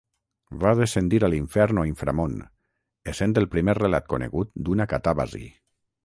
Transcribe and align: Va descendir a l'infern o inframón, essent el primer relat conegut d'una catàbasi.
Va 0.61 0.69
descendir 0.77 1.17
a 1.25 1.27
l'infern 1.33 1.81
o 1.81 1.83
inframón, 1.89 2.33
essent 3.13 3.35
el 3.41 3.47
primer 3.55 3.75
relat 3.81 4.09
conegut 4.15 4.51
d'una 4.69 4.89
catàbasi. 4.95 5.43